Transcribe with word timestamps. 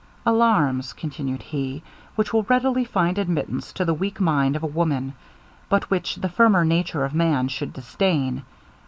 'Alarms,' 0.25 0.93
continued 0.93 1.43
he, 1.43 1.83
'which 2.15 2.33
will 2.33 2.41
readily 2.49 2.83
find 2.83 3.19
admittance 3.19 3.71
to 3.73 3.85
the 3.85 3.93
weak 3.93 4.19
mind 4.19 4.55
of 4.55 4.63
a 4.63 4.65
woman, 4.65 5.13
but 5.69 5.91
which 5.91 6.15
the 6.15 6.27
firmer 6.29 6.65
nature 6.65 7.05
of 7.05 7.13
man 7.13 7.47
should 7.47 7.71
disdain. 7.71 8.41